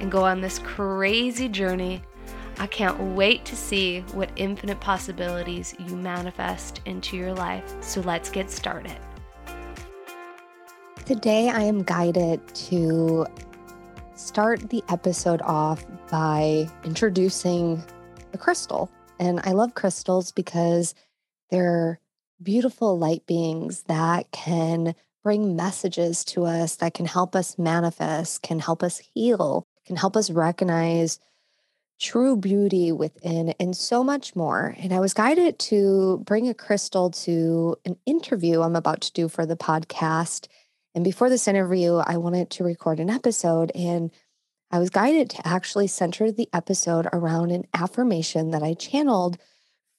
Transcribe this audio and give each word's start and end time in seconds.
and 0.00 0.10
go 0.10 0.24
on 0.24 0.40
this 0.40 0.58
crazy 0.60 1.48
journey. 1.48 2.02
I 2.58 2.66
can't 2.66 3.00
wait 3.14 3.44
to 3.46 3.56
see 3.56 4.00
what 4.12 4.30
infinite 4.36 4.80
possibilities 4.80 5.74
you 5.78 5.96
manifest 5.96 6.80
into 6.84 7.16
your 7.16 7.34
life. 7.34 7.74
So 7.80 8.00
let's 8.00 8.30
get 8.30 8.50
started. 8.50 8.96
Today, 11.04 11.50
I 11.50 11.62
am 11.62 11.82
guided 11.82 12.46
to 12.54 13.26
start 14.14 14.70
the 14.70 14.82
episode 14.88 15.42
off 15.42 15.84
by 16.10 16.68
introducing 16.84 17.82
a 18.32 18.38
crystal. 18.38 18.90
And 19.18 19.40
I 19.44 19.52
love 19.52 19.74
crystals 19.74 20.32
because 20.32 20.94
they're 21.50 21.98
beautiful 22.42 22.98
light 22.98 23.26
beings 23.26 23.82
that 23.82 24.30
can 24.30 24.94
bring 25.22 25.56
messages 25.56 26.24
to 26.24 26.44
us 26.44 26.76
that 26.76 26.94
can 26.94 27.06
help 27.06 27.34
us 27.34 27.58
manifest, 27.58 28.42
can 28.42 28.58
help 28.58 28.82
us 28.82 29.00
heal, 29.14 29.66
can 29.86 29.96
help 29.96 30.16
us 30.16 30.30
recognize 30.30 31.18
true 32.00 32.36
beauty 32.36 32.92
within, 32.92 33.54
and 33.60 33.76
so 33.76 34.02
much 34.02 34.34
more. 34.34 34.74
And 34.78 34.92
I 34.92 35.00
was 35.00 35.14
guided 35.14 35.58
to 35.60 36.22
bring 36.26 36.48
a 36.48 36.54
crystal 36.54 37.10
to 37.10 37.76
an 37.84 37.96
interview 38.04 38.62
I'm 38.62 38.76
about 38.76 39.00
to 39.02 39.12
do 39.12 39.28
for 39.28 39.46
the 39.46 39.56
podcast. 39.56 40.48
And 40.94 41.04
before 41.04 41.30
this 41.30 41.48
interview, 41.48 41.96
I 41.96 42.16
wanted 42.16 42.50
to 42.50 42.64
record 42.64 43.00
an 43.00 43.10
episode. 43.10 43.70
And 43.74 44.10
I 44.70 44.78
was 44.78 44.90
guided 44.90 45.30
to 45.30 45.46
actually 45.46 45.86
center 45.86 46.32
the 46.32 46.48
episode 46.52 47.06
around 47.12 47.52
an 47.52 47.64
affirmation 47.72 48.50
that 48.50 48.62
I 48.62 48.74
channeled 48.74 49.38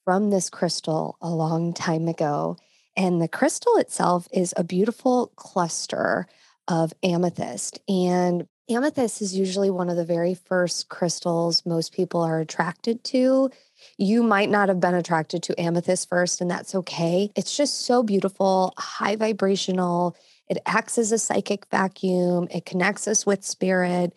from 0.04 0.30
this 0.30 0.50
crystal 0.50 1.18
a 1.22 1.30
long 1.30 1.74
time 1.74 2.08
ago. 2.08 2.58
And 2.98 3.22
the 3.22 3.28
crystal 3.28 3.78
itself 3.78 4.28
is 4.32 4.54
a 4.56 4.64
beautiful 4.64 5.32
cluster 5.36 6.28
of 6.68 6.94
amethyst. 7.04 7.80
And 7.88 8.48
amethyst 8.70 9.22
is 9.22 9.38
usually 9.38 9.70
one 9.70 9.90
of 9.90 9.96
the 9.96 10.06
very 10.06 10.34
first 10.34 10.90
crystals 10.90 11.66
most 11.66 11.94
people 11.94 12.22
are 12.22 12.40
attracted 12.40 13.04
to. 13.06 13.50
You 13.98 14.24
might 14.24 14.50
not 14.50 14.70
have 14.70 14.80
been 14.80 14.96
attracted 14.96 15.44
to 15.44 15.62
amethyst 15.62 16.10
first, 16.10 16.42
and 16.42 16.50
that's 16.50 16.76
okay. 16.76 17.32
It's 17.36 17.56
just 17.56 17.86
so 17.86 18.04
beautiful, 18.04 18.74
high 18.78 19.16
vibrational. 19.16 20.16
It 20.50 20.58
acts 20.66 20.98
as 20.98 21.12
a 21.12 21.18
psychic 21.18 21.66
vacuum, 21.70 22.48
it 22.52 22.66
connects 22.66 23.08
us 23.08 23.26
with 23.26 23.44
spirit. 23.44 24.14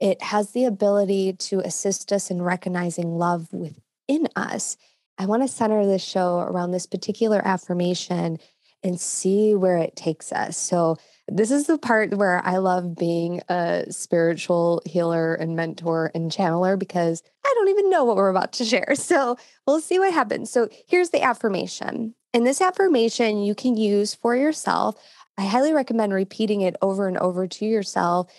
It 0.00 0.22
has 0.22 0.52
the 0.52 0.64
ability 0.64 1.34
to 1.34 1.60
assist 1.60 2.10
us 2.12 2.30
in 2.30 2.40
recognizing 2.40 3.18
love 3.18 3.52
within 3.52 4.28
us. 4.34 4.78
I 5.18 5.26
want 5.26 5.42
to 5.42 5.48
center 5.48 5.84
this 5.84 6.02
show 6.02 6.38
around 6.38 6.70
this 6.70 6.86
particular 6.86 7.42
affirmation 7.46 8.38
and 8.82 8.98
see 8.98 9.54
where 9.54 9.76
it 9.76 9.94
takes 9.96 10.32
us. 10.32 10.56
So, 10.56 10.96
this 11.30 11.50
is 11.52 11.66
the 11.66 11.78
part 11.78 12.14
where 12.14 12.44
I 12.44 12.56
love 12.58 12.96
being 12.96 13.40
a 13.48 13.84
spiritual 13.90 14.82
healer 14.84 15.34
and 15.34 15.54
mentor 15.54 16.10
and 16.14 16.30
channeler 16.30 16.78
because 16.78 17.22
I 17.44 17.52
don't 17.54 17.68
even 17.68 17.88
know 17.88 18.04
what 18.04 18.16
we're 18.16 18.30
about 18.30 18.52
to 18.54 18.64
share. 18.64 18.94
So, 18.96 19.36
we'll 19.66 19.80
see 19.80 19.98
what 19.98 20.12
happens. 20.12 20.50
So, 20.50 20.68
here's 20.86 21.10
the 21.10 21.22
affirmation. 21.22 22.14
And 22.34 22.46
this 22.46 22.60
affirmation 22.60 23.42
you 23.42 23.54
can 23.54 23.76
use 23.76 24.14
for 24.14 24.36
yourself. 24.36 24.96
I 25.38 25.46
highly 25.46 25.72
recommend 25.72 26.12
repeating 26.12 26.60
it 26.60 26.76
over 26.82 27.08
and 27.08 27.16
over 27.18 27.46
to 27.46 27.64
yourself. 27.64 28.30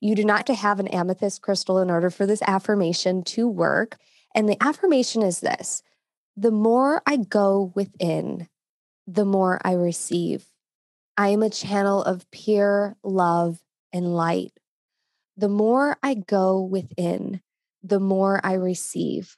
You 0.00 0.14
do 0.14 0.24
not 0.24 0.38
have 0.38 0.46
to 0.46 0.54
have 0.54 0.80
an 0.80 0.88
amethyst 0.88 1.42
crystal 1.42 1.78
in 1.78 1.90
order 1.90 2.10
for 2.10 2.26
this 2.26 2.42
affirmation 2.42 3.22
to 3.24 3.48
work. 3.48 3.98
And 4.34 4.48
the 4.48 4.62
affirmation 4.62 5.22
is 5.22 5.40
this 5.40 5.82
the 6.36 6.50
more 6.50 7.02
I 7.06 7.16
go 7.16 7.72
within, 7.74 8.48
the 9.06 9.24
more 9.24 9.60
I 9.64 9.72
receive. 9.72 10.44
I 11.18 11.30
am 11.30 11.42
a 11.42 11.50
channel 11.50 12.00
of 12.04 12.30
pure 12.30 12.96
love 13.02 13.58
and 13.92 14.14
light. 14.14 14.52
The 15.36 15.48
more 15.48 15.96
I 16.00 16.14
go 16.14 16.62
within, 16.62 17.40
the 17.82 17.98
more 17.98 18.40
I 18.44 18.52
receive. 18.52 19.36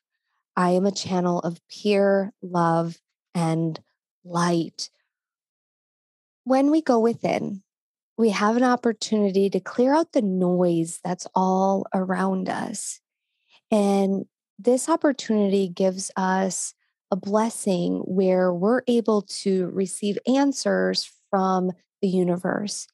I 0.54 0.72
am 0.72 0.84
a 0.84 0.92
channel 0.92 1.38
of 1.40 1.58
pure 1.70 2.34
love 2.42 2.98
and 3.34 3.80
light. 4.24 4.90
When 6.44 6.70
we 6.70 6.82
go 6.82 6.98
within, 6.98 7.62
we 8.18 8.28
have 8.28 8.58
an 8.58 8.64
opportunity 8.64 9.48
to 9.48 9.58
clear 9.58 9.94
out 9.94 10.12
the 10.12 10.20
noise 10.20 11.00
that's 11.02 11.26
all 11.34 11.86
around 11.94 12.50
us. 12.50 13.00
And 13.70 14.26
this 14.58 14.90
opportunity 14.90 15.66
gives 15.70 16.10
us 16.14 16.74
a 17.10 17.16
blessing 17.16 18.00
where 18.00 18.52
we're 18.52 18.82
able 18.86 19.22
to 19.22 19.68
receive 19.68 20.18
answers 20.26 21.10
from 21.30 21.72
the 22.02 22.08
universe. 22.08 22.86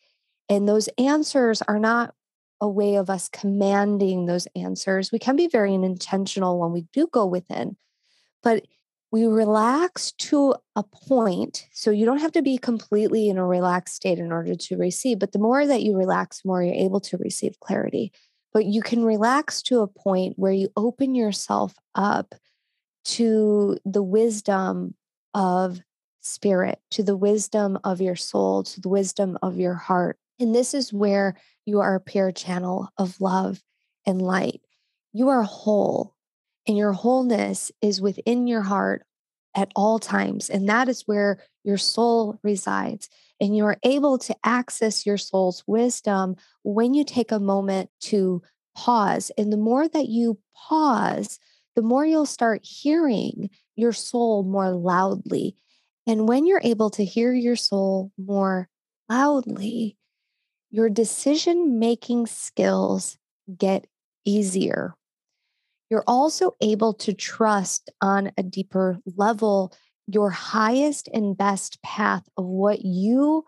And 0.49 0.69
those 0.69 0.89
answers 0.99 1.63
are 1.63 1.79
not 1.79 2.15
a 2.61 2.69
way 2.69 2.97
of 2.97 3.11
us 3.11 3.29
commanding 3.29 4.27
those 4.27 4.47
answers. 4.55 5.13
We 5.13 5.19
can 5.19 5.37
be 5.37 5.49
very 5.49 5.75
intentional 5.75 6.59
when 6.59 6.73
we 6.73 6.87
do 6.93 7.09
go 7.13 7.27
within, 7.27 7.77
but 8.43 8.65
we 9.13 9.27
relax 9.27 10.13
to 10.13 10.55
a 10.75 10.83
point. 10.83 11.67
So 11.73 11.91
you 11.91 12.05
don't 12.05 12.21
have 12.21 12.33
to 12.33 12.43
be 12.43 12.59
completely 12.59 13.29
in 13.29 13.39
a 13.39 13.47
relaxed 13.47 13.97
state 13.97 14.19
in 14.19 14.33
order 14.33 14.55
to 14.55 14.77
receive, 14.77 15.19
but 15.19 15.33
the 15.33 15.39
more 15.39 15.67
that 15.67 15.83
you 15.83 15.97
relax, 15.97 16.43
the 16.43 16.49
more 16.49 16.63
you're 16.63 16.75
able 16.75 17.01
to 17.01 17.17
receive 17.19 17.61
clarity. 17.61 18.13
But 18.53 18.65
you 18.65 18.83
can 18.83 19.05
relax 19.05 19.63
to 19.65 19.81
a 19.81 19.87
point 19.87 20.35
where 20.39 20.53
you 20.53 20.71
open 20.77 21.15
yourself 21.15 21.75
up 21.95 22.35
to 23.05 23.79
the 23.85 24.03
wisdom 24.03 24.95
of 25.35 25.81
spirit, 26.27 26.81
to 26.91 27.03
the 27.03 27.17
wisdom 27.17 27.79
of 27.85 28.01
your 28.01 28.17
soul, 28.17 28.63
to 28.65 28.81
the 28.81 28.89
wisdom 28.89 29.39
of 29.43 29.59
your 29.59 29.75
heart. 29.75 30.19
And 30.39 30.55
this 30.55 30.75
is 30.75 30.93
where 30.93 31.37
you 31.65 31.81
are 31.81 31.95
a 31.95 32.01
pure 32.01 32.33
channel 32.33 32.89
of 32.99 33.21
love 33.21 33.63
and 34.07 34.21
light. 34.21 34.61
You 35.13 35.29
are 35.29 35.43
whole, 35.43 36.15
and 36.67 36.77
your 36.77 36.93
wholeness 36.93 37.73
is 37.81 38.01
within 38.01 38.47
your 38.47 38.63
heart 38.63 39.05
at 39.55 39.73
all 39.75 39.99
times. 39.99 40.51
And 40.51 40.69
that 40.69 40.89
is 40.89 41.03
where 41.07 41.39
your 41.65 41.79
soul 41.79 42.39
resides. 42.43 43.09
And 43.41 43.57
you 43.57 43.65
are 43.65 43.79
able 43.83 44.19
to 44.19 44.37
access 44.45 45.07
your 45.07 45.19
soul's 45.19 45.65
wisdom 45.67 46.37
when 46.63 46.95
you 46.95 47.05
take 47.05 47.33
a 47.33 47.41
moment 47.41 47.91
to 48.03 48.43
pause. 48.77 49.31
And 49.39 49.53
the 49.53 49.57
more 49.57 49.89
that 49.89 50.09
you 50.09 50.39
pause, 50.55 51.39
the 51.75 51.83
more 51.83 52.05
you'll 52.05 52.27
start 52.27 52.65
hearing 52.65 53.51
your 53.75 53.93
soul 53.93 54.43
more 54.43 54.71
loudly. 54.71 55.57
And 56.07 56.29
when 56.29 56.47
you're 56.47 56.61
able 56.63 56.91
to 56.91 57.05
hear 57.05 57.33
your 57.33 57.57
soul 57.57 58.13
more 58.17 58.69
loudly, 59.09 59.97
your 60.71 60.89
decision 60.89 61.79
making 61.79 62.27
skills 62.27 63.19
get 63.57 63.87
easier. 64.25 64.95
You're 65.91 66.05
also 66.07 66.57
able 66.61 66.95
to 66.95 67.13
trust 67.13 67.91
on 68.01 68.33
a 68.37 68.43
deeper 68.43 68.99
level 69.17 69.73
your 70.09 70.31
highest 70.31 71.09
and 71.13 71.37
best 71.37 71.83
path 71.83 72.29
of 72.37 72.45
what 72.45 72.85
you 72.85 73.45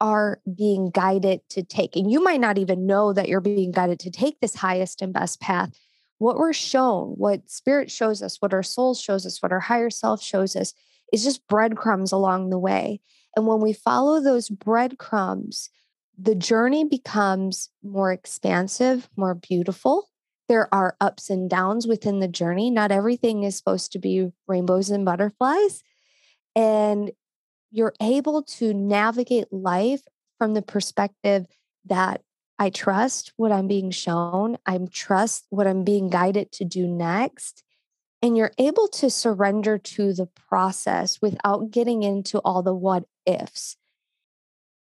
are 0.00 0.40
being 0.54 0.90
guided 0.90 1.40
to 1.50 1.62
take. 1.62 1.96
And 1.96 2.10
you 2.10 2.22
might 2.22 2.40
not 2.40 2.58
even 2.58 2.86
know 2.86 3.12
that 3.12 3.28
you're 3.28 3.40
being 3.40 3.70
guided 3.70 4.00
to 4.00 4.10
take 4.10 4.40
this 4.40 4.54
highest 4.54 5.02
and 5.02 5.12
best 5.12 5.40
path 5.40 5.72
what 6.18 6.36
we're 6.36 6.52
shown, 6.52 7.14
what 7.16 7.50
spirit 7.50 7.90
shows 7.90 8.22
us, 8.22 8.36
what 8.42 8.52
our 8.52 8.62
soul 8.62 8.94
shows 8.94 9.24
us, 9.24 9.42
what 9.42 9.52
our 9.52 9.60
higher 9.60 9.88
self 9.88 10.22
shows 10.22 10.54
us 10.54 10.74
is 11.12 11.24
just 11.24 11.46
breadcrumbs 11.48 12.12
along 12.12 12.50
the 12.50 12.58
way. 12.58 13.00
And 13.36 13.46
when 13.46 13.60
we 13.60 13.72
follow 13.72 14.20
those 14.20 14.48
breadcrumbs, 14.48 15.70
the 16.18 16.34
journey 16.34 16.84
becomes 16.84 17.70
more 17.82 18.12
expansive, 18.12 19.08
more 19.16 19.34
beautiful. 19.34 20.08
There 20.48 20.72
are 20.74 20.96
ups 21.00 21.30
and 21.30 21.48
downs 21.48 21.86
within 21.86 22.20
the 22.20 22.28
journey. 22.28 22.70
Not 22.70 22.90
everything 22.90 23.44
is 23.44 23.56
supposed 23.56 23.92
to 23.92 23.98
be 23.98 24.30
rainbows 24.48 24.90
and 24.90 25.04
butterflies. 25.04 25.82
And 26.56 27.12
you're 27.70 27.94
able 28.00 28.42
to 28.42 28.74
navigate 28.74 29.52
life 29.52 30.02
from 30.38 30.54
the 30.54 30.62
perspective 30.62 31.46
that 31.86 32.22
I 32.58 32.70
trust 32.70 33.32
what 33.36 33.52
I'm 33.52 33.68
being 33.68 33.90
shown. 33.90 34.58
I 34.66 34.78
trust 34.92 35.46
what 35.50 35.66
I'm 35.66 35.84
being 35.84 36.10
guided 36.10 36.52
to 36.52 36.64
do 36.64 36.86
next. 36.86 37.62
And 38.22 38.36
you're 38.36 38.52
able 38.58 38.88
to 38.88 39.08
surrender 39.08 39.78
to 39.78 40.12
the 40.12 40.26
process 40.48 41.20
without 41.22 41.70
getting 41.70 42.02
into 42.02 42.38
all 42.40 42.62
the 42.62 42.74
what 42.74 43.04
ifs. 43.26 43.76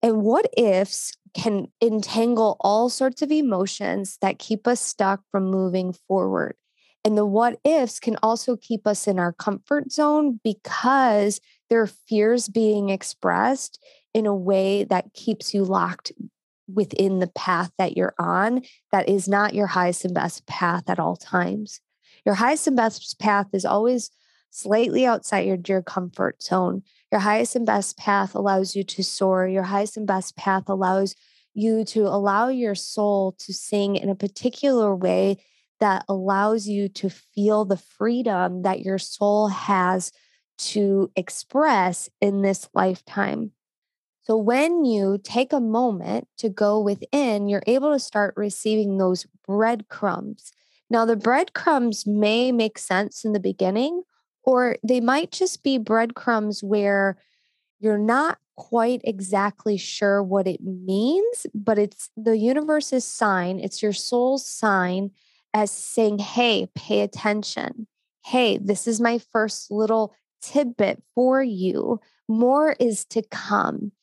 And 0.01 0.21
what 0.21 0.47
ifs 0.57 1.13
can 1.33 1.67
entangle 1.81 2.57
all 2.59 2.89
sorts 2.89 3.21
of 3.21 3.31
emotions 3.31 4.17
that 4.21 4.39
keep 4.39 4.67
us 4.67 4.81
stuck 4.81 5.21
from 5.31 5.45
moving 5.45 5.93
forward. 5.93 6.55
And 7.03 7.17
the 7.17 7.25
what 7.25 7.59
ifs 7.63 7.99
can 7.99 8.17
also 8.21 8.55
keep 8.57 8.85
us 8.85 9.07
in 9.07 9.17
our 9.17 9.33
comfort 9.33 9.91
zone 9.91 10.39
because 10.43 11.39
there 11.69 11.81
are 11.81 11.87
fears 11.87 12.47
being 12.47 12.89
expressed 12.89 13.83
in 14.13 14.25
a 14.25 14.35
way 14.35 14.83
that 14.83 15.13
keeps 15.13 15.53
you 15.53 15.63
locked 15.63 16.11
within 16.71 17.19
the 17.19 17.27
path 17.27 17.71
that 17.77 17.97
you're 17.97 18.13
on 18.19 18.61
that 18.91 19.09
is 19.09 19.27
not 19.27 19.53
your 19.53 19.67
highest 19.67 20.05
and 20.05 20.13
best 20.13 20.45
path 20.45 20.83
at 20.89 20.99
all 20.99 21.15
times. 21.15 21.81
Your 22.25 22.35
highest 22.35 22.67
and 22.67 22.75
best 22.75 23.19
path 23.19 23.47
is 23.53 23.65
always 23.65 24.11
slightly 24.49 25.05
outside 25.05 25.45
your, 25.45 25.57
your 25.67 25.81
comfort 25.81 26.43
zone. 26.43 26.83
Your 27.11 27.21
highest 27.21 27.55
and 27.55 27.65
best 27.65 27.97
path 27.97 28.35
allows 28.35 28.75
you 28.75 28.83
to 28.83 29.03
soar. 29.03 29.47
Your 29.47 29.63
highest 29.63 29.97
and 29.97 30.07
best 30.07 30.35
path 30.35 30.63
allows 30.67 31.15
you 31.53 31.83
to 31.83 32.07
allow 32.07 32.47
your 32.47 32.75
soul 32.75 33.33
to 33.39 33.53
sing 33.53 33.95
in 33.95 34.09
a 34.09 34.15
particular 34.15 34.95
way 34.95 35.37
that 35.79 36.05
allows 36.07 36.67
you 36.67 36.87
to 36.87 37.09
feel 37.09 37.65
the 37.65 37.77
freedom 37.77 38.61
that 38.61 38.81
your 38.81 38.99
soul 38.99 39.47
has 39.47 40.11
to 40.57 41.11
express 41.15 42.09
in 42.21 42.41
this 42.43 42.69
lifetime. 42.73 43.51
So, 44.23 44.37
when 44.37 44.85
you 44.85 45.19
take 45.21 45.51
a 45.51 45.59
moment 45.59 46.27
to 46.37 46.49
go 46.49 46.79
within, 46.79 47.47
you're 47.47 47.63
able 47.65 47.91
to 47.91 47.99
start 47.99 48.35
receiving 48.37 48.97
those 48.97 49.25
breadcrumbs. 49.47 50.51
Now, 50.91 51.05
the 51.05 51.15
breadcrumbs 51.15 52.05
may 52.05 52.51
make 52.51 52.77
sense 52.77 53.23
in 53.23 53.31
the 53.31 53.39
beginning, 53.39 54.03
or 54.43 54.75
they 54.83 54.99
might 54.99 55.31
just 55.31 55.63
be 55.63 55.77
breadcrumbs 55.77 56.61
where 56.61 57.17
you're 57.79 57.97
not 57.97 58.39
quite 58.57 58.99
exactly 59.05 59.77
sure 59.77 60.21
what 60.21 60.47
it 60.47 60.59
means, 60.61 61.47
but 61.55 61.79
it's 61.79 62.09
the 62.17 62.37
universe's 62.37 63.05
sign, 63.05 63.57
it's 63.57 63.81
your 63.81 63.93
soul's 63.93 64.45
sign 64.45 65.11
as 65.53 65.71
saying, 65.71 66.19
Hey, 66.19 66.67
pay 66.75 66.99
attention. 66.99 67.87
Hey, 68.25 68.57
this 68.57 68.85
is 68.85 68.99
my 68.99 69.17
first 69.17 69.71
little 69.71 70.13
tidbit 70.41 71.01
for 71.15 71.41
you. 71.41 72.01
More 72.27 72.75
is 72.81 73.05
to 73.05 73.21
come. 73.31 73.93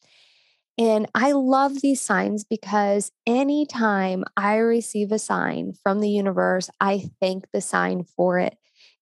And 0.78 1.08
I 1.12 1.32
love 1.32 1.80
these 1.80 2.00
signs 2.00 2.44
because 2.44 3.10
anytime 3.26 4.24
I 4.36 4.56
receive 4.58 5.10
a 5.10 5.18
sign 5.18 5.72
from 5.82 5.98
the 5.98 6.08
universe, 6.08 6.70
I 6.80 7.10
thank 7.20 7.50
the 7.52 7.60
sign 7.60 8.04
for 8.04 8.38
it. 8.38 8.56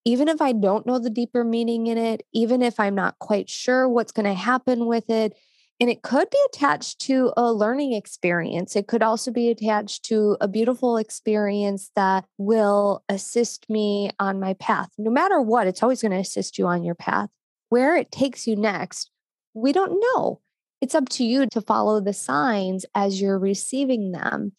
Even 0.07 0.29
if 0.29 0.41
I 0.41 0.53
don't 0.53 0.87
know 0.87 0.99
the 0.99 1.11
deeper 1.11 1.45
meaning 1.45 1.87
in 1.87 1.99
it, 1.99 2.23
even 2.33 2.63
if 2.63 2.81
I'm 2.81 2.95
not 2.95 3.19
quite 3.19 3.51
sure 3.51 3.87
what's 3.89 4.13
going 4.13 4.25
to 4.25 4.35
happen 4.35 4.87
with 4.87 5.11
it, 5.11 5.37
and 5.79 5.91
it 5.91 6.01
could 6.01 6.31
be 6.31 6.39
attached 6.49 7.01
to 7.01 7.35
a 7.37 7.53
learning 7.53 7.93
experience. 7.93 8.77
It 8.77 8.87
could 8.87 9.03
also 9.03 9.31
be 9.31 9.51
attached 9.51 10.07
to 10.07 10.39
a 10.41 10.49
beautiful 10.49 10.97
experience 10.97 11.91
that 11.95 12.25
will 12.39 13.05
assist 13.11 13.69
me 13.69 14.11
on 14.19 14.41
my 14.41 14.55
path. 14.55 14.89
No 14.97 15.11
matter 15.11 15.43
what, 15.43 15.67
it's 15.67 15.83
always 15.83 16.01
going 16.01 16.13
to 16.13 16.19
assist 16.19 16.57
you 16.57 16.67
on 16.67 16.83
your 16.83 16.95
path. 16.95 17.29
Where 17.69 17.95
it 17.95 18.11
takes 18.11 18.47
you 18.47 18.57
next, 18.57 19.11
we 19.53 19.73
don't 19.73 20.01
know 20.01 20.41
it's 20.81 20.95
up 20.95 21.09
to 21.11 21.25
you 21.25 21.47
to 21.47 21.61
follow 21.61 22.01
the 22.01 22.13
signs 22.13 22.85
as 22.95 23.21
you're 23.21 23.39
receiving 23.39 24.13
them. 24.13 24.53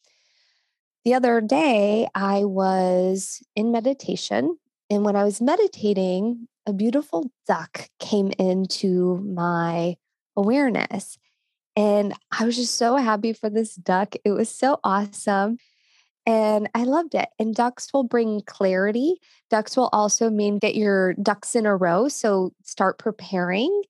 The 1.05 1.13
other 1.13 1.39
day, 1.39 2.07
I 2.13 2.43
was 2.43 3.41
in 3.55 3.71
meditation. 3.71 4.57
And 4.89 5.05
when 5.05 5.15
I 5.15 5.23
was 5.23 5.41
meditating, 5.41 6.47
a 6.65 6.73
beautiful 6.73 7.31
duck 7.47 7.89
came 7.99 8.31
into 8.37 9.17
my 9.19 9.95
awareness. 10.35 11.17
And 11.75 12.13
I 12.37 12.45
was 12.45 12.55
just 12.55 12.75
so 12.75 12.97
happy 12.97 13.33
for 13.33 13.49
this 13.49 13.75
duck. 13.75 14.15
It 14.25 14.31
was 14.31 14.49
so 14.49 14.79
awesome. 14.83 15.57
And 16.25 16.69
I 16.75 16.83
loved 16.83 17.15
it. 17.15 17.29
And 17.39 17.55
ducks 17.55 17.93
will 17.93 18.03
bring 18.03 18.41
clarity. 18.41 19.15
Ducks 19.49 19.77
will 19.77 19.89
also 19.93 20.29
mean 20.29 20.57
get 20.57 20.75
your 20.75 21.13
ducks 21.13 21.55
in 21.55 21.65
a 21.65 21.75
row. 21.75 22.09
So 22.09 22.51
start 22.63 22.97
preparing. 22.97 23.83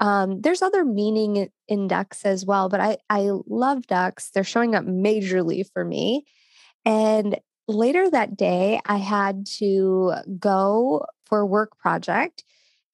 Um, 0.00 0.40
there's 0.40 0.62
other 0.62 0.84
meaning 0.84 1.50
in 1.68 1.86
ducks 1.86 2.24
as 2.24 2.44
well, 2.46 2.68
but 2.68 2.80
I, 2.80 2.96
I 3.10 3.30
love 3.46 3.86
ducks. 3.86 4.30
They're 4.30 4.44
showing 4.44 4.74
up 4.74 4.84
majorly 4.84 5.64
for 5.72 5.84
me. 5.84 6.24
And 6.86 7.38
later 7.68 8.10
that 8.10 8.36
day, 8.36 8.80
I 8.86 8.96
had 8.96 9.46
to 9.58 10.14
go 10.38 11.06
for 11.26 11.40
a 11.40 11.46
work 11.46 11.78
project 11.78 12.44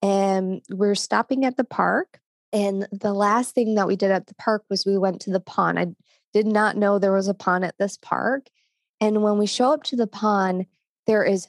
and 0.03 0.61
we're 0.69 0.97
stopping 0.97 1.45
at 1.45 1.57
the 1.57 1.65
park. 1.65 2.19
And 2.53 2.89
the 2.91 3.15
last 3.15 3.55
thing 3.55 3.77
that 3.77 3.87
we 3.87 3.97
did 3.97 4.11
at 4.11 4.27
the 4.27 4.35
park 4.35 4.65
was 4.69 4.85
we 4.85 4.99
went 4.99 5.21
to 5.23 5.31
the 5.31 5.41
pond. 5.41 5.79
I 5.79 5.87
did 6.33 6.47
not 6.47 6.77
know 6.77 6.99
there 6.99 7.13
was 7.13 7.29
a 7.29 7.35
pond 7.35 7.65
at 7.65 7.79
this 7.79 7.97
park. 7.97 8.49
And 9.01 9.23
when 9.23 9.39
we 9.39 9.47
show 9.47 9.73
up 9.73 9.85
to 9.85 9.97
the 9.97 10.07
pond, 10.07 10.67
there 11.07 11.25
is 11.25 11.49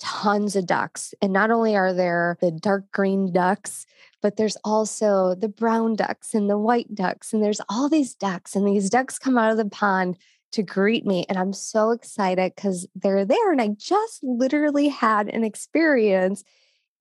tons 0.00 0.56
of 0.56 0.66
ducks. 0.66 1.14
And 1.22 1.32
not 1.32 1.50
only 1.50 1.76
are 1.76 1.92
there 1.92 2.36
the 2.40 2.50
dark 2.50 2.90
green 2.90 3.32
ducks, 3.32 3.86
but 4.22 4.36
there's 4.36 4.56
also 4.64 5.34
the 5.34 5.48
brown 5.48 5.94
ducks 5.94 6.34
and 6.34 6.50
the 6.50 6.58
white 6.58 6.94
ducks. 6.94 7.32
And 7.32 7.42
there's 7.42 7.60
all 7.68 7.88
these 7.88 8.14
ducks, 8.14 8.56
and 8.56 8.66
these 8.66 8.90
ducks 8.90 9.18
come 9.18 9.38
out 9.38 9.50
of 9.50 9.56
the 9.56 9.68
pond 9.68 10.18
to 10.52 10.62
greet 10.62 11.06
me. 11.06 11.24
And 11.28 11.38
I'm 11.38 11.52
so 11.52 11.90
excited 11.90 12.52
because 12.54 12.86
they're 12.94 13.24
there. 13.24 13.52
And 13.52 13.60
I 13.60 13.68
just 13.78 14.22
literally 14.22 14.88
had 14.88 15.28
an 15.28 15.44
experience 15.44 16.42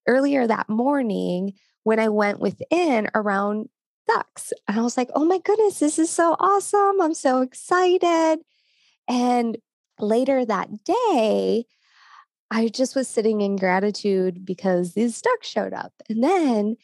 earlier 0.08 0.46
that 0.46 0.70
morning 0.70 1.54
when 1.84 2.00
I 2.00 2.10
went 2.10 2.40
within 2.40 3.10
around 3.16 3.70
ducks. 4.08 4.54
And 4.68 4.80
I 4.80 4.84
was 4.84 4.98
like, 4.98 5.10
oh 5.16 5.26
my 5.26 5.40
goodness, 5.40 5.80
this 5.80 6.00
is 6.00 6.10
so 6.10 6.36
awesome. 6.40 7.02
I'm 7.02 7.14
so 7.14 7.42
excited. 7.42 8.40
And 9.08 9.58
later 10.00 10.46
that 10.46 10.70
day, 10.84 11.66
I 12.52 12.68
just 12.70 12.96
was 12.96 13.08
sitting 13.08 13.42
in 13.42 13.56
gratitude 13.56 14.46
because 14.46 14.94
these 14.94 15.22
ducks 15.22 15.48
showed 15.48 15.74
up. 15.74 15.94
And 16.10 16.24
then 16.24 16.78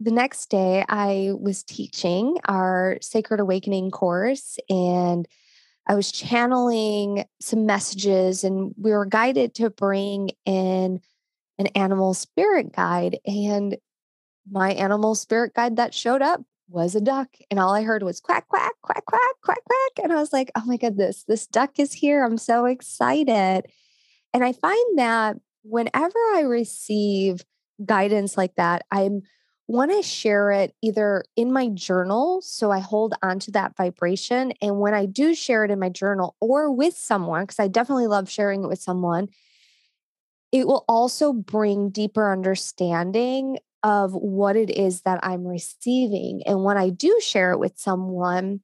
the 0.00 0.10
next 0.10 0.46
day, 0.46 0.84
I 0.88 1.32
was 1.38 1.62
teaching 1.62 2.38
our 2.46 2.98
Sacred 3.00 3.40
Awakening 3.40 3.90
course 3.90 4.58
and 4.68 5.26
I 5.88 5.94
was 5.94 6.12
channeling 6.12 7.24
some 7.40 7.64
messages, 7.64 8.44
and 8.44 8.74
we 8.76 8.90
were 8.90 9.06
guided 9.06 9.54
to 9.54 9.70
bring 9.70 10.32
in 10.44 11.00
an 11.58 11.66
animal 11.68 12.12
spirit 12.12 12.74
guide. 12.74 13.18
And 13.24 13.78
my 14.50 14.72
animal 14.72 15.14
spirit 15.14 15.54
guide 15.54 15.76
that 15.76 15.94
showed 15.94 16.20
up 16.20 16.42
was 16.68 16.94
a 16.94 17.00
duck. 17.00 17.28
And 17.50 17.58
all 17.58 17.74
I 17.74 17.82
heard 17.82 18.02
was 18.02 18.20
quack, 18.20 18.48
quack, 18.48 18.74
quack, 18.82 19.04
quack, 19.06 19.20
quack, 19.42 19.58
quack. 19.64 20.04
And 20.04 20.12
I 20.12 20.16
was 20.16 20.32
like, 20.32 20.50
oh 20.54 20.64
my 20.66 20.76
goodness, 20.76 21.24
this 21.26 21.46
duck 21.46 21.78
is 21.78 21.94
here. 21.94 22.22
I'm 22.22 22.36
so 22.36 22.66
excited. 22.66 23.64
And 24.32 24.44
I 24.44 24.52
find 24.52 24.98
that 24.98 25.36
whenever 25.62 26.18
I 26.34 26.42
receive 26.46 27.44
guidance 27.84 28.36
like 28.36 28.54
that, 28.56 28.84
I'm 28.90 29.22
want 29.68 29.90
to 29.90 30.02
share 30.02 30.50
it 30.50 30.74
either 30.82 31.22
in 31.36 31.52
my 31.52 31.68
journal 31.68 32.40
so 32.40 32.70
I 32.70 32.78
hold 32.78 33.14
on 33.22 33.38
to 33.40 33.50
that 33.50 33.76
vibration. 33.76 34.52
And 34.62 34.80
when 34.80 34.94
I 34.94 35.04
do 35.04 35.34
share 35.34 35.62
it 35.62 35.70
in 35.70 35.78
my 35.78 35.90
journal 35.90 36.36
or 36.40 36.72
with 36.72 36.96
someone, 36.96 37.42
because 37.42 37.60
I 37.60 37.68
definitely 37.68 38.06
love 38.06 38.30
sharing 38.30 38.64
it 38.64 38.68
with 38.68 38.80
someone, 38.80 39.28
it 40.52 40.66
will 40.66 40.86
also 40.88 41.34
bring 41.34 41.90
deeper 41.90 42.32
understanding 42.32 43.58
of 43.82 44.14
what 44.14 44.56
it 44.56 44.70
is 44.70 45.02
that 45.02 45.20
I'm 45.22 45.46
receiving. 45.46 46.42
And 46.46 46.64
when 46.64 46.78
I 46.78 46.88
do 46.88 47.20
share 47.22 47.52
it 47.52 47.58
with 47.58 47.78
someone, 47.78 48.60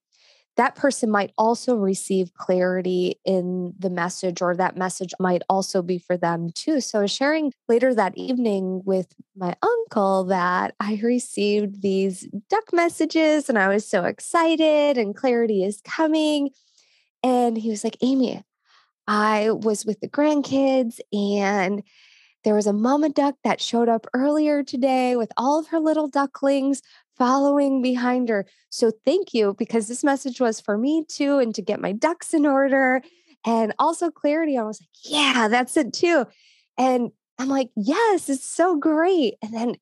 that 0.56 0.74
person 0.76 1.10
might 1.10 1.32
also 1.36 1.76
receive 1.76 2.34
clarity 2.34 3.20
in 3.24 3.74
the 3.78 3.90
message, 3.90 4.40
or 4.40 4.54
that 4.56 4.76
message 4.76 5.12
might 5.18 5.42
also 5.48 5.82
be 5.82 5.98
for 5.98 6.16
them 6.16 6.50
too. 6.54 6.80
So, 6.80 7.06
sharing 7.06 7.52
later 7.68 7.94
that 7.94 8.16
evening 8.16 8.82
with 8.84 9.14
my 9.36 9.56
uncle 9.62 10.24
that 10.24 10.74
I 10.80 11.00
received 11.02 11.82
these 11.82 12.28
duck 12.48 12.72
messages 12.72 13.48
and 13.48 13.58
I 13.58 13.68
was 13.68 13.88
so 13.88 14.04
excited, 14.04 14.98
and 14.98 15.14
clarity 15.16 15.64
is 15.64 15.80
coming. 15.84 16.50
And 17.22 17.56
he 17.56 17.70
was 17.70 17.82
like, 17.82 17.96
Amy, 18.02 18.42
I 19.06 19.50
was 19.50 19.84
with 19.84 20.00
the 20.00 20.08
grandkids 20.08 21.00
and 21.12 21.82
there 22.44 22.54
was 22.54 22.66
a 22.66 22.74
mama 22.74 23.08
duck 23.08 23.36
that 23.42 23.60
showed 23.60 23.88
up 23.88 24.06
earlier 24.12 24.62
today 24.62 25.16
with 25.16 25.32
all 25.36 25.58
of 25.58 25.68
her 25.68 25.80
little 25.80 26.08
ducklings 26.08 26.82
following 27.16 27.82
behind 27.82 28.28
her. 28.28 28.46
So 28.70 28.90
thank 29.04 29.34
you 29.34 29.54
because 29.58 29.88
this 29.88 30.04
message 30.04 30.40
was 30.40 30.60
for 30.60 30.76
me 30.76 31.04
too 31.08 31.38
and 31.38 31.54
to 31.54 31.62
get 31.62 31.80
my 31.80 31.92
ducks 31.92 32.34
in 32.34 32.46
order 32.46 33.02
and 33.44 33.74
also 33.78 34.10
clarity. 34.10 34.56
I 34.56 34.62
was 34.62 34.80
like, 34.80 34.88
yeah, 35.04 35.48
that's 35.48 35.76
it 35.76 35.92
too. 35.92 36.26
And 36.78 37.10
I'm 37.38 37.48
like, 37.48 37.70
yes, 37.76 38.28
it's 38.28 38.48
so 38.48 38.76
great. 38.76 39.34
And 39.42 39.52
then 39.52 39.76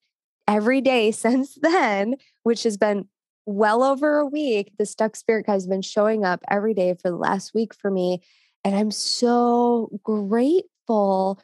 every 0.49 0.81
day 0.81 1.11
since 1.13 1.59
then, 1.61 2.17
which 2.43 2.63
has 2.65 2.77
been 2.77 3.09
well 3.47 3.83
over 3.83 4.19
a 4.19 4.27
week, 4.27 4.73
the 4.79 4.93
Duck 4.97 5.17
Spirit 5.17 5.47
Guide 5.47 5.55
has 5.55 5.67
been 5.67 5.83
showing 5.83 6.25
up 6.25 6.41
every 6.51 6.75
day 6.75 6.95
for 6.95 7.11
the 7.11 7.17
last 7.17 7.55
week 7.55 7.75
for 7.75 7.91
me. 7.91 8.23
And 8.65 8.77
I'm 8.77 8.93
so 8.93 9.91
grateful 10.05 11.41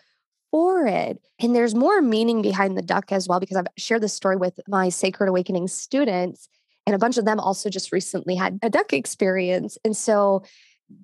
for 0.50 0.87
it. 0.87 1.21
And 1.40 1.55
there's 1.55 1.75
more 1.75 2.00
meaning 2.00 2.43
behind 2.43 2.76
the 2.76 2.83
duck 2.83 3.12
as 3.12 3.28
well, 3.28 3.40
because 3.40 3.57
I've 3.57 3.67
shared 3.76 4.02
this 4.02 4.14
story 4.14 4.37
with 4.37 4.59
my 4.69 4.88
Sacred 4.88 5.28
Awakening 5.28 5.69
students. 5.69 6.49
And 6.87 6.95
a 6.95 6.99
bunch 6.99 7.19
of 7.19 7.26
them 7.26 7.38
also 7.38 7.69
just 7.69 7.93
recently 7.93 8.35
had 8.35 8.59
a 8.62 8.71
duck 8.71 8.93
experience. 8.93 9.76
And 9.85 9.97
so 9.97 10.43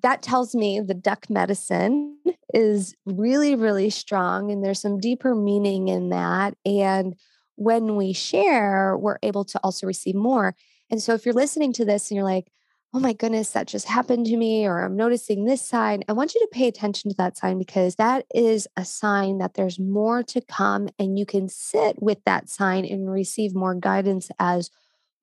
that 0.01 0.23
tells 0.23 0.55
me 0.55 0.79
the 0.79 0.95
duck 0.95 1.29
medicine 1.29 2.17
is 2.53 2.95
really, 3.05 3.55
really 3.55 3.91
strong. 3.91 4.51
And 4.51 4.63
there's 4.63 4.81
some 4.81 4.99
deeper 4.99 5.35
meaning 5.35 5.87
in 5.87 6.09
that. 6.09 6.55
And 6.65 7.15
when 7.55 7.95
we 7.95 8.13
share, 8.13 8.97
we're 8.97 9.19
able 9.21 9.45
to 9.45 9.59
also 9.63 9.85
receive 9.85 10.15
more. 10.15 10.55
And 10.89 11.01
so 11.01 11.13
if 11.13 11.25
you're 11.25 11.35
listening 11.35 11.71
to 11.73 11.85
this 11.85 12.09
and 12.09 12.15
you're 12.15 12.25
like, 12.25 12.51
oh 12.95 12.99
my 12.99 13.11
goodness, 13.11 13.49
that 13.49 13.67
just 13.67 13.89
happened 13.89 14.25
to 14.25 14.37
me, 14.37 14.65
or 14.65 14.79
I'm 14.79 14.95
noticing 14.95 15.43
this 15.43 15.61
sign, 15.61 16.05
I 16.07 16.13
want 16.13 16.33
you 16.33 16.39
to 16.39 16.47
pay 16.49 16.65
attention 16.69 17.11
to 17.11 17.17
that 17.17 17.37
sign 17.37 17.59
because 17.59 17.95
that 17.95 18.25
is 18.33 18.69
a 18.77 18.85
sign 18.85 19.39
that 19.39 19.55
there's 19.55 19.77
more 19.77 20.23
to 20.23 20.39
come 20.39 20.87
and 20.97 21.19
you 21.19 21.25
can 21.25 21.49
sit 21.49 22.01
with 22.01 22.23
that 22.23 22.47
sign 22.47 22.85
and 22.85 23.11
receive 23.11 23.53
more 23.53 23.75
guidance 23.75 24.31
as 24.39 24.69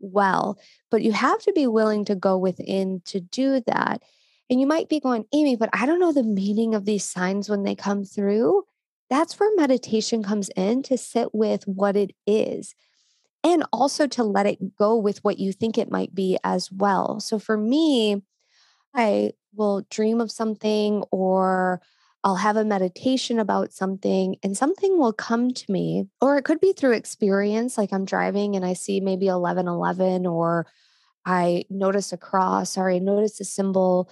well. 0.00 0.58
But 0.90 1.00
you 1.00 1.12
have 1.12 1.42
to 1.44 1.52
be 1.54 1.66
willing 1.66 2.04
to 2.04 2.14
go 2.14 2.36
within 2.36 3.00
to 3.06 3.20
do 3.20 3.62
that. 3.66 4.02
And 4.50 4.60
you 4.60 4.66
might 4.66 4.90
be 4.90 5.00
going, 5.00 5.24
Amy, 5.32 5.56
but 5.56 5.70
I 5.72 5.86
don't 5.86 6.00
know 6.00 6.12
the 6.12 6.22
meaning 6.22 6.74
of 6.74 6.84
these 6.84 7.04
signs 7.04 7.48
when 7.48 7.62
they 7.62 7.74
come 7.74 8.04
through. 8.04 8.64
That's 9.08 9.40
where 9.40 9.56
meditation 9.56 10.22
comes 10.22 10.50
in 10.50 10.82
to 10.82 10.98
sit 10.98 11.34
with 11.34 11.66
what 11.66 11.96
it 11.96 12.10
is 12.26 12.74
and 13.44 13.64
also 13.72 14.06
to 14.08 14.24
let 14.24 14.46
it 14.46 14.76
go 14.76 14.96
with 14.96 15.22
what 15.24 15.38
you 15.38 15.52
think 15.52 15.78
it 15.78 15.90
might 15.90 16.14
be 16.14 16.38
as 16.44 16.70
well. 16.70 17.20
So 17.20 17.38
for 17.38 17.56
me, 17.56 18.22
I 18.94 19.32
will 19.54 19.86
dream 19.90 20.20
of 20.20 20.30
something 20.30 21.04
or 21.10 21.80
I'll 22.24 22.36
have 22.36 22.56
a 22.56 22.64
meditation 22.64 23.38
about 23.38 23.72
something 23.72 24.36
and 24.42 24.56
something 24.56 24.98
will 24.98 25.12
come 25.12 25.52
to 25.52 25.72
me, 25.72 26.06
or 26.20 26.36
it 26.38 26.44
could 26.44 26.60
be 26.60 26.72
through 26.72 26.92
experience. 26.92 27.76
Like 27.76 27.92
I'm 27.92 28.04
driving 28.04 28.54
and 28.54 28.64
I 28.64 28.74
see 28.74 29.00
maybe 29.00 29.28
1111, 29.28 30.26
or 30.26 30.66
I 31.26 31.64
notice 31.70 32.12
a 32.12 32.16
cross, 32.16 32.78
or 32.78 32.90
I 32.90 32.98
notice 32.98 33.40
a 33.40 33.44
symbol. 33.44 34.10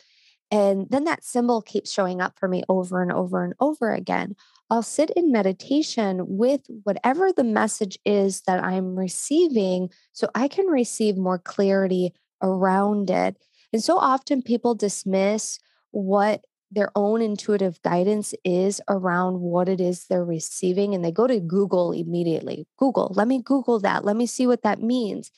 And 0.51 0.89
then 0.91 1.05
that 1.05 1.25
symbol 1.25 1.63
keeps 1.63 1.93
showing 1.93 2.21
up 2.21 2.39
for 2.39 2.49
me 2.49 2.63
over 2.69 3.03
and 3.03 3.13
over 3.13 3.45
and 3.45 3.55
over 3.61 3.93
again. 3.93 4.35
I'll 4.69 4.83
sit 4.83 5.11
in 5.11 5.33
meditation 5.33 6.23
with 6.27 6.63
whatever 6.85 7.33
the 7.33 7.45
message 7.45 7.99
is 8.05 8.43
that 8.43 8.63
I'm 8.63 8.97
receiving 8.97 9.91
so 10.13 10.29
I 10.35 10.49
can 10.49 10.67
receive 10.67 11.17
more 11.17 11.39
clarity 11.39 12.13
around 12.43 13.11
it. 13.11 13.37
And 13.73 13.83
so 13.83 13.99
often 13.99 14.43
people 14.43 14.75
dismiss 14.75 15.59
what 15.93 16.45
their 16.73 16.91
own 16.95 17.21
intuitive 17.21 17.83
guidance 17.83 18.33
is 18.45 18.81
around 18.89 19.41
what 19.41 19.69
it 19.69 19.81
is 19.81 20.07
they're 20.07 20.25
receiving 20.25 20.95
and 20.95 21.05
they 21.05 21.11
go 21.11 21.27
to 21.27 21.41
Google 21.41 21.93
immediately. 21.93 22.67
Google, 22.77 23.13
let 23.17 23.27
me 23.27 23.43
Google 23.43 23.81
that. 23.81 24.05
Let 24.05 24.17
me 24.17 24.27
see 24.27 24.47
what 24.47 24.63
that 24.63 24.81
means. 24.81 25.31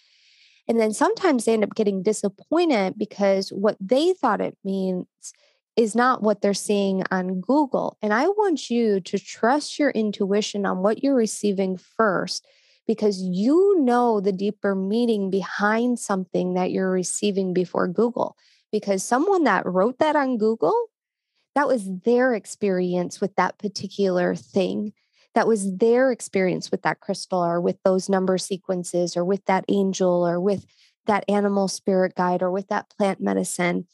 And 0.69 0.79
then 0.79 0.93
sometimes 0.93 1.45
they 1.45 1.55
end 1.55 1.65
up 1.65 1.75
getting 1.75 2.03
disappointed 2.03 2.95
because 2.97 3.51
what 3.51 3.77
they 3.81 4.13
thought 4.13 4.41
it 4.41 4.57
means 4.65 5.07
is 5.77 5.95
not 5.95 6.23
what 6.23 6.41
they're 6.41 6.55
seeing 6.55 7.03
on 7.11 7.41
Google. 7.41 7.97
And 8.03 8.13
I 8.13 8.29
want 8.29 8.71
you 8.71 9.01
to 9.01 9.19
trust 9.19 9.79
your 9.79 9.91
intuition 9.91 10.67
on 10.67 10.79
what 10.79 11.03
you're 11.03 11.15
receiving 11.15 11.77
first 11.77 12.47
because 12.87 13.21
you 13.23 13.77
know 13.81 14.21
the 14.21 14.33
deeper 14.33 14.75
meaning 14.75 15.31
behind 15.31 15.99
something 15.99 16.55
that 16.55 16.71
you're 16.71 16.91
receiving 16.91 17.55
before 17.55 17.89
Google. 17.89 18.37
Because 18.71 19.05
someone 19.05 19.45
that 19.45 19.67
wrote 19.67 19.99
that 19.99 20.17
on 20.17 20.39
Google, 20.39 20.75
that 21.55 21.69
was 21.69 21.89
their 22.05 22.35
experience 22.35 23.21
with 23.21 23.35
that 23.37 23.59
particular 23.59 24.35
thing. 24.35 24.93
That 25.35 25.47
was 25.47 25.77
their 25.77 26.13
experience 26.13 26.71
with 26.71 26.83
that 26.83 27.01
crystal 27.01 27.43
or 27.43 27.61
with 27.61 27.79
those 27.85 28.09
number 28.09 28.39
sequences 28.39 29.17
or 29.17 29.25
with 29.25 29.45
that 29.47 29.65
angel 29.69 30.27
or 30.27 30.41
with 30.41 30.67
that 31.07 31.25
animal 31.29 31.69
spirit 31.69 32.15
guide 32.15 32.43
or 32.43 32.51
with 32.51 32.69
that 32.69 32.91
plant 32.91 33.21
medicine. 33.21 33.87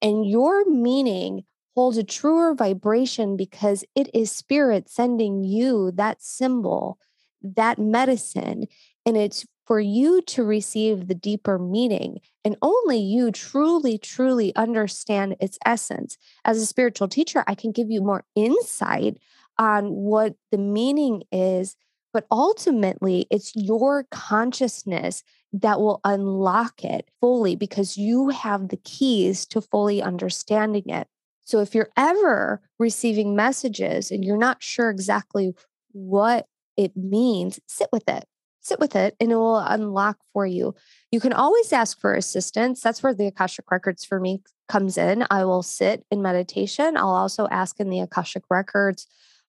And 0.00 0.28
your 0.28 0.68
meaning 0.68 1.44
holds 1.74 1.98
a 1.98 2.04
truer 2.04 2.54
vibration 2.54 3.36
because 3.36 3.84
it 3.94 4.08
is 4.14 4.32
spirit 4.32 4.88
sending 4.88 5.44
you 5.44 5.92
that 5.92 6.22
symbol, 6.22 6.98
that 7.42 7.78
medicine. 7.78 8.64
And 9.04 9.16
it's 9.16 9.44
for 9.66 9.78
you 9.80 10.22
to 10.22 10.44
receive 10.44 11.06
the 11.06 11.14
deeper 11.14 11.58
meaning. 11.58 12.20
And 12.44 12.56
only 12.62 12.98
you 12.98 13.30
truly, 13.30 13.98
truly 13.98 14.54
understand 14.56 15.36
its 15.40 15.58
essence. 15.66 16.16
As 16.44 16.58
a 16.58 16.66
spiritual 16.66 17.08
teacher, 17.08 17.44
I 17.46 17.54
can 17.54 17.72
give 17.72 17.90
you 17.90 18.00
more 18.00 18.24
insight 18.34 19.18
on 19.58 19.90
what 19.90 20.34
the 20.50 20.58
meaning 20.58 21.22
is. 21.32 21.76
But 22.12 22.26
ultimately, 22.30 23.26
it's 23.30 23.52
your 23.54 24.06
consciousness 24.10 25.22
that 25.52 25.80
will 25.80 26.00
unlock 26.04 26.82
it 26.84 27.08
fully 27.20 27.56
because 27.56 27.96
you 27.96 28.30
have 28.30 28.68
the 28.68 28.78
keys 28.78 29.46
to 29.46 29.60
fully 29.60 30.02
understanding 30.02 30.88
it. 30.88 31.08
So 31.44 31.60
if 31.60 31.74
you're 31.74 31.90
ever 31.96 32.60
receiving 32.78 33.36
messages 33.36 34.10
and 34.10 34.24
you're 34.24 34.36
not 34.36 34.62
sure 34.62 34.90
exactly 34.90 35.54
what 35.92 36.46
it 36.76 36.96
means, 36.96 37.60
sit 37.66 37.88
with 37.92 38.08
it. 38.08 38.24
Sit 38.60 38.80
with 38.80 38.96
it 38.96 39.14
and 39.20 39.30
it 39.30 39.36
will 39.36 39.60
unlock 39.60 40.18
for 40.32 40.44
you. 40.44 40.74
You 41.12 41.20
can 41.20 41.32
always 41.32 41.72
ask 41.72 42.00
for 42.00 42.14
assistance. 42.14 42.80
That's 42.80 43.00
where 43.00 43.14
the 43.14 43.28
Akashic 43.28 43.70
Records 43.70 44.04
for 44.04 44.18
me 44.18 44.42
comes 44.68 44.98
in. 44.98 45.24
I 45.30 45.44
will 45.44 45.62
sit 45.62 46.04
in 46.10 46.20
meditation. 46.20 46.96
I'll 46.96 47.10
also 47.10 47.46
ask 47.48 47.78
in 47.78 47.90
the 47.90 48.00
Akashic 48.00 48.42
Records 48.50 49.06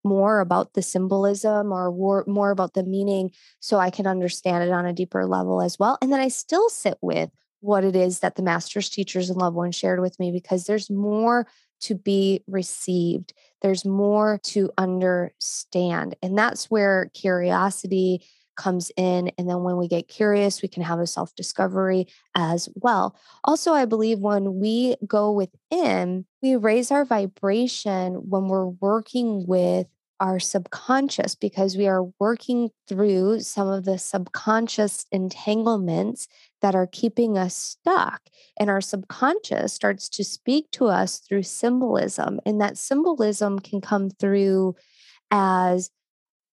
more 0.07 0.39
about 0.39 0.73
the 0.73 0.81
symbolism 0.81 1.71
or 1.71 1.91
more 2.27 2.51
about 2.51 2.73
the 2.73 2.83
meaning 2.83 3.31
so 3.59 3.77
I 3.77 3.89
can 3.89 4.07
understand 4.07 4.63
it 4.63 4.71
on 4.71 4.85
a 4.85 4.93
deeper 4.93 5.25
level 5.25 5.61
as 5.61 5.77
well. 5.77 5.97
And 6.01 6.11
then 6.11 6.19
I 6.19 6.29
still 6.29 6.69
sit 6.69 6.97
with 7.01 7.29
what 7.59 7.83
it 7.83 7.95
is 7.95 8.19
that 8.19 8.35
the 8.35 8.43
master's 8.43 8.89
teachers 8.89 9.29
and 9.29 9.39
loved 9.39 9.55
ones 9.55 9.75
shared 9.75 9.99
with 9.99 10.19
me 10.19 10.31
because 10.31 10.65
there's 10.65 10.89
more 10.89 11.47
to 11.79 11.95
be 11.95 12.43
received. 12.47 13.33
There's 13.61 13.85
more 13.85 14.39
to 14.45 14.71
understand. 14.77 16.15
And 16.21 16.37
that's 16.37 16.69
where 16.69 17.11
curiosity 17.13 18.23
comes 18.57 18.91
in. 18.97 19.31
And 19.37 19.47
then 19.47 19.63
when 19.63 19.77
we 19.77 19.87
get 19.87 20.07
curious, 20.07 20.61
we 20.61 20.67
can 20.67 20.83
have 20.83 20.99
a 20.99 21.07
self 21.07 21.33
discovery 21.35 22.07
as 22.35 22.67
well. 22.75 23.15
Also, 23.43 23.73
I 23.73 23.85
believe 23.85 24.19
when 24.19 24.59
we 24.59 24.95
go 25.05 25.31
within, 25.31 26.25
we 26.41 26.55
raise 26.55 26.91
our 26.91 27.05
vibration 27.05 28.15
when 28.29 28.47
we're 28.47 28.65
working 28.65 29.45
with 29.47 29.87
our 30.19 30.39
subconscious 30.39 31.35
because 31.35 31.77
we 31.77 31.87
are 31.87 32.03
working 32.19 32.69
through 32.87 33.39
some 33.41 33.67
of 33.67 33.85
the 33.85 33.97
subconscious 33.97 35.05
entanglements 35.11 36.27
that 36.61 36.75
are 36.75 36.87
keeping 36.87 37.37
us 37.37 37.55
stuck. 37.55 38.21
And 38.59 38.69
our 38.69 38.81
subconscious 38.81 39.73
starts 39.73 40.09
to 40.09 40.23
speak 40.23 40.71
to 40.71 40.87
us 40.87 41.19
through 41.19 41.43
symbolism. 41.43 42.39
And 42.45 42.59
that 42.61 42.77
symbolism 42.77 43.59
can 43.59 43.81
come 43.81 44.09
through 44.09 44.75
as 45.29 45.91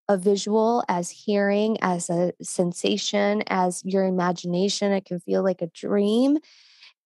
a 0.08 0.18
visual, 0.18 0.84
as 0.88 1.10
hearing, 1.10 1.78
as 1.80 2.10
a 2.10 2.32
sensation, 2.42 3.42
as 3.46 3.82
your 3.84 4.04
imagination. 4.04 4.92
It 4.92 5.06
can 5.06 5.20
feel 5.20 5.42
like 5.42 5.62
a 5.62 5.68
dream 5.68 6.38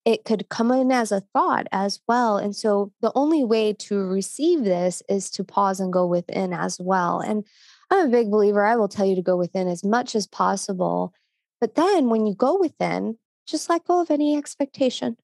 it 0.08 0.24
could 0.24 0.48
come 0.48 0.72
in 0.72 0.90
as 0.90 1.12
a 1.12 1.20
thought 1.20 1.66
as 1.70 2.00
well. 2.08 2.38
And 2.38 2.56
so 2.56 2.90
the 3.02 3.12
only 3.14 3.44
way 3.44 3.74
to 3.74 4.06
receive 4.06 4.64
this 4.64 5.02
is 5.06 5.30
to 5.32 5.44
pause 5.44 5.80
and 5.80 5.92
go 5.92 6.06
within 6.06 6.54
as 6.54 6.78
well. 6.80 7.20
And 7.20 7.44
I'm 7.90 8.06
a 8.06 8.10
big 8.10 8.30
believer, 8.30 8.64
I 8.64 8.76
will 8.76 8.88
tell 8.88 9.04
you 9.04 9.16
to 9.16 9.22
go 9.22 9.36
within 9.36 9.68
as 9.68 9.84
much 9.84 10.16
as 10.16 10.26
possible. 10.26 11.12
But 11.60 11.74
then 11.74 12.08
when 12.08 12.24
you 12.24 12.34
go 12.34 12.58
within, 12.58 13.18
just 13.46 13.68
let 13.68 13.84
go 13.84 14.00
of 14.00 14.10
any 14.10 14.34
expectation. 14.34 15.18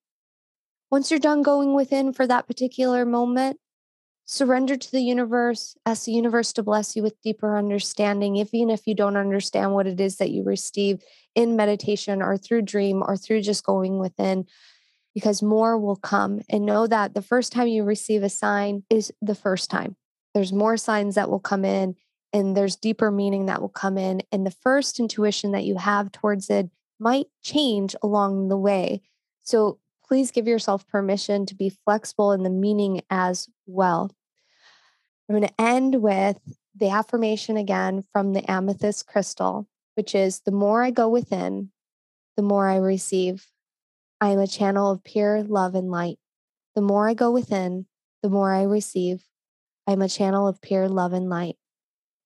Once 0.90 1.10
you're 1.10 1.18
done 1.18 1.40
going 1.40 1.72
within 1.72 2.12
for 2.12 2.26
that 2.26 2.46
particular 2.46 3.06
moment, 3.06 3.58
surrender 4.26 4.76
to 4.76 4.92
the 4.92 5.00
universe, 5.00 5.76
ask 5.86 6.04
the 6.04 6.12
universe 6.12 6.52
to 6.52 6.62
bless 6.62 6.94
you 6.94 7.02
with 7.02 7.20
deeper 7.22 7.56
understanding, 7.56 8.36
even 8.36 8.68
if 8.68 8.86
you 8.86 8.94
don't 8.94 9.16
understand 9.16 9.72
what 9.72 9.86
it 9.86 9.98
is 9.98 10.16
that 10.16 10.30
you 10.30 10.42
receive 10.44 11.02
in 11.34 11.56
meditation 11.56 12.20
or 12.20 12.36
through 12.36 12.62
dream 12.62 13.02
or 13.02 13.16
through 13.16 13.40
just 13.40 13.64
going 13.64 13.98
within 13.98 14.46
because 15.14 15.42
more 15.42 15.78
will 15.78 15.96
come. 15.96 16.42
And 16.48 16.66
know 16.66 16.86
that 16.86 17.14
the 17.14 17.22
first 17.22 17.52
time 17.52 17.68
you 17.68 17.84
receive 17.84 18.22
a 18.22 18.28
sign 18.28 18.82
is 18.90 19.12
the 19.22 19.34
first 19.34 19.70
time. 19.70 19.96
There's 20.34 20.52
more 20.52 20.76
signs 20.76 21.14
that 21.14 21.30
will 21.30 21.40
come 21.40 21.64
in, 21.64 21.94
and 22.32 22.56
there's 22.56 22.76
deeper 22.76 23.10
meaning 23.10 23.46
that 23.46 23.60
will 23.60 23.68
come 23.68 23.96
in. 23.96 24.22
And 24.32 24.44
the 24.44 24.50
first 24.50 24.98
intuition 24.98 25.52
that 25.52 25.64
you 25.64 25.76
have 25.76 26.10
towards 26.10 26.50
it 26.50 26.68
might 26.98 27.26
change 27.42 27.94
along 28.02 28.48
the 28.48 28.56
way. 28.56 29.02
So 29.44 29.78
please 30.06 30.30
give 30.30 30.46
yourself 30.46 30.86
permission 30.88 31.46
to 31.46 31.54
be 31.54 31.70
flexible 31.84 32.32
in 32.32 32.42
the 32.42 32.50
meaning 32.50 33.02
as 33.10 33.48
well. 33.66 34.10
I'm 35.28 35.36
going 35.36 35.48
to 35.48 35.60
end 35.60 36.02
with 36.02 36.38
the 36.74 36.90
affirmation 36.90 37.56
again 37.56 38.04
from 38.12 38.32
the 38.32 38.48
amethyst 38.50 39.06
crystal, 39.06 39.68
which 39.94 40.14
is 40.14 40.40
the 40.40 40.50
more 40.50 40.82
I 40.82 40.90
go 40.90 41.08
within, 41.08 41.70
the 42.36 42.42
more 42.42 42.68
I 42.68 42.76
receive. 42.76 43.46
I 44.24 44.30
am 44.30 44.38
a 44.38 44.46
channel 44.46 44.90
of 44.90 45.04
pure 45.04 45.42
love 45.42 45.74
and 45.74 45.90
light. 45.90 46.18
The 46.74 46.80
more 46.80 47.06
I 47.06 47.12
go 47.12 47.30
within, 47.30 47.84
the 48.22 48.30
more 48.30 48.54
I 48.54 48.62
receive. 48.62 49.22
I 49.86 49.92
am 49.92 50.00
a 50.00 50.08
channel 50.08 50.48
of 50.48 50.62
pure 50.62 50.88
love 50.88 51.12
and 51.12 51.28
light. 51.28 51.56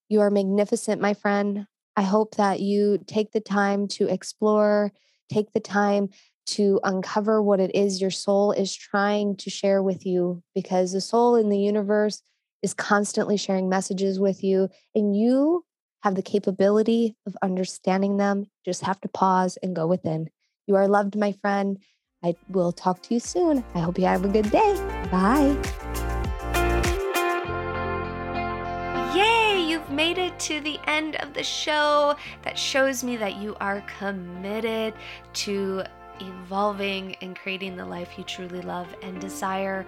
You 0.08 0.20
are 0.20 0.30
magnificent, 0.30 1.02
my 1.02 1.12
friend. 1.12 1.66
I 1.96 2.02
hope 2.02 2.36
that 2.36 2.60
you 2.60 3.02
take 3.08 3.32
the 3.32 3.40
time 3.40 3.88
to 3.88 4.06
explore 4.06 4.92
take 5.28 5.52
the 5.52 5.60
time 5.60 6.10
to 6.46 6.78
uncover 6.84 7.42
what 7.42 7.58
it 7.58 7.74
is 7.74 8.00
your 8.00 8.12
soul 8.12 8.52
is 8.52 8.76
trying 8.76 9.36
to 9.38 9.50
share 9.50 9.82
with 9.82 10.06
you 10.06 10.40
because 10.54 10.92
the 10.92 11.00
soul 11.00 11.34
in 11.34 11.48
the 11.48 11.58
universe 11.58 12.22
is 12.62 12.74
constantly 12.74 13.36
sharing 13.36 13.68
messages 13.68 14.20
with 14.20 14.44
you 14.44 14.68
and 14.94 15.16
you 15.16 15.64
have 16.04 16.14
the 16.14 16.22
capability 16.22 17.16
of 17.26 17.36
understanding 17.42 18.18
them. 18.18 18.46
Just 18.64 18.82
have 18.82 19.00
to 19.00 19.08
pause 19.08 19.58
and 19.64 19.74
go 19.74 19.88
within. 19.88 20.30
You 20.68 20.76
are 20.76 20.86
loved, 20.86 21.16
my 21.16 21.32
friend. 21.32 21.78
I 22.22 22.36
will 22.50 22.72
talk 22.72 23.00
to 23.04 23.14
you 23.14 23.20
soon. 23.20 23.64
I 23.74 23.78
hope 23.78 23.98
you 23.98 24.04
have 24.04 24.26
a 24.26 24.28
good 24.28 24.50
day. 24.50 24.74
Bye. 25.10 25.56
Yay, 29.16 29.64
you've 29.66 29.90
made 29.90 30.18
it 30.18 30.38
to 30.40 30.60
the 30.60 30.78
end 30.86 31.16
of 31.16 31.32
the 31.32 31.42
show. 31.42 32.16
That 32.42 32.58
shows 32.58 33.02
me 33.02 33.16
that 33.16 33.36
you 33.36 33.56
are 33.62 33.82
committed 33.98 34.92
to 35.32 35.84
evolving 36.20 37.16
and 37.22 37.34
creating 37.34 37.74
the 37.74 37.86
life 37.86 38.18
you 38.18 38.24
truly 38.24 38.60
love 38.60 38.88
and 39.02 39.18
desire. 39.18 39.86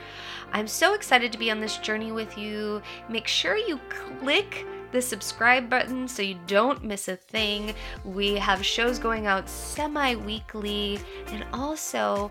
I'm 0.52 0.66
so 0.66 0.94
excited 0.94 1.30
to 1.32 1.38
be 1.38 1.50
on 1.50 1.60
this 1.60 1.76
journey 1.76 2.10
with 2.10 2.38
you. 2.38 2.80
Make 3.10 3.26
sure 3.26 3.58
you 3.58 3.78
click 3.90 4.64
the 4.92 5.02
subscribe 5.02 5.70
button 5.70 6.08
so 6.08 6.22
you 6.22 6.38
don't 6.46 6.84
miss 6.84 7.08
a 7.08 7.16
thing. 7.16 7.74
We 8.04 8.34
have 8.34 8.64
shows 8.64 8.98
going 8.98 9.26
out 9.26 9.48
semi 9.48 10.14
weekly, 10.16 10.98
and 11.28 11.44
also 11.52 12.30